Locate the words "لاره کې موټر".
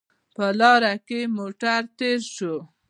0.59-1.81